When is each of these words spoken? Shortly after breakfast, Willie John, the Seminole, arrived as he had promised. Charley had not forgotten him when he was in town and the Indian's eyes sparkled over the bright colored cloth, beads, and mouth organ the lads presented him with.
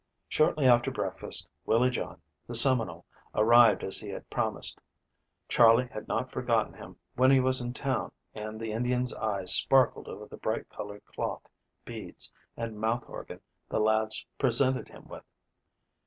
Shortly 0.27 0.65
after 0.65 0.89
breakfast, 0.89 1.47
Willie 1.63 1.91
John, 1.91 2.19
the 2.47 2.55
Seminole, 2.55 3.05
arrived 3.35 3.83
as 3.83 3.99
he 3.99 4.09
had 4.09 4.27
promised. 4.31 4.81
Charley 5.47 5.85
had 5.89 6.07
not 6.07 6.31
forgotten 6.31 6.73
him 6.73 6.97
when 7.15 7.29
he 7.29 7.39
was 7.39 7.61
in 7.61 7.71
town 7.71 8.11
and 8.33 8.59
the 8.59 8.71
Indian's 8.71 9.13
eyes 9.13 9.53
sparkled 9.53 10.07
over 10.07 10.25
the 10.25 10.37
bright 10.37 10.67
colored 10.69 11.05
cloth, 11.05 11.43
beads, 11.85 12.31
and 12.57 12.79
mouth 12.79 13.03
organ 13.07 13.41
the 13.69 13.79
lads 13.79 14.25
presented 14.39 14.87
him 14.89 15.07
with. 15.07 15.23